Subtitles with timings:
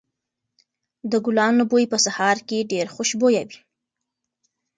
[1.11, 3.59] د ګلانو بوی په سهار کې ډېر خوشبويه وي.